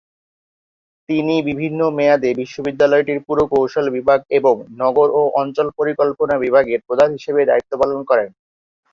[1.09, 7.71] তিনি বিভিন্ন মেয়াদে বিশ্ববিদ্যালয়টির পুরকৌশল বিভাগ এবং নগর ও অঞ্চল পরিকল্পনা বিভাগের প্রধান হিসেবে দায়িত্ব
[7.81, 8.29] পালন করেন।